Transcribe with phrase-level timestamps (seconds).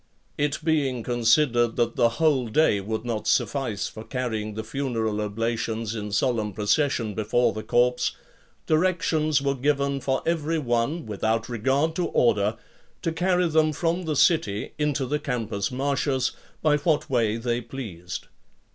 [0.35, 5.93] It being considered that the whole day would not suffice for carrying the funeral oblations
[5.93, 8.13] in solemn procession before the corpse,
[8.65, 12.57] directions were given for every one, without regard to order,
[13.03, 16.31] to carry them from the city into the Campus Martius,
[16.63, 18.25] by what way they pleased.